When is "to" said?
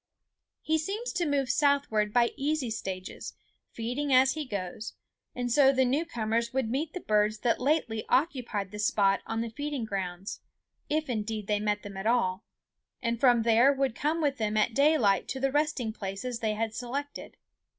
1.13-1.27, 15.27-15.39